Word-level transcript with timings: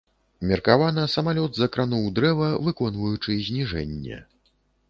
Меркавана, 0.51 1.03
самалёт 1.15 1.59
закрануў 1.61 2.09
дрэва, 2.21 2.49
выконваючы 2.69 3.39
зніжэнне. 3.51 4.17